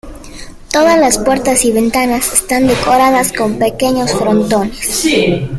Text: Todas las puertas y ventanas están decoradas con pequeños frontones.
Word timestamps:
Todas 0.71 0.97
las 0.99 1.19
puertas 1.19 1.63
y 1.63 1.71
ventanas 1.71 2.33
están 2.33 2.65
decoradas 2.65 3.31
con 3.31 3.59
pequeños 3.59 4.11
frontones. 4.11 5.05